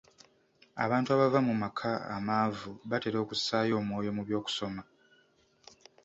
[0.83, 4.81] Abantu abava mu maka amaavu batera okussaayo omwoyo mu by'okusoma